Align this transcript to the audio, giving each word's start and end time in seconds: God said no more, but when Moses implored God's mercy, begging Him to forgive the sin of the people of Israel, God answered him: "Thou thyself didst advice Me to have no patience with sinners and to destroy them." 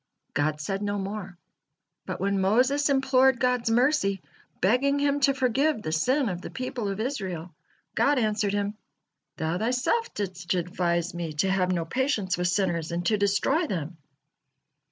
God 0.33 0.59
said 0.59 0.81
no 0.81 0.97
more, 0.97 1.37
but 2.07 2.19
when 2.19 2.41
Moses 2.41 2.89
implored 2.89 3.39
God's 3.39 3.69
mercy, 3.69 4.19
begging 4.59 4.97
Him 4.97 5.19
to 5.19 5.33
forgive 5.35 5.79
the 5.83 5.91
sin 5.91 6.27
of 6.27 6.41
the 6.41 6.49
people 6.49 6.87
of 6.89 6.99
Israel, 6.99 7.53
God 7.93 8.17
answered 8.17 8.53
him: 8.53 8.73
"Thou 9.37 9.59
thyself 9.59 10.11
didst 10.15 10.55
advice 10.55 11.13
Me 11.13 11.33
to 11.33 11.51
have 11.51 11.71
no 11.71 11.85
patience 11.85 12.35
with 12.35 12.47
sinners 12.47 12.91
and 12.91 13.05
to 13.05 13.15
destroy 13.19 13.67
them." 13.67 13.97